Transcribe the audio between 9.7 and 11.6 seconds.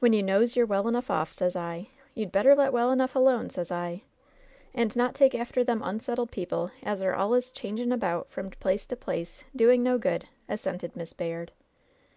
no good," assented Miss Bayard.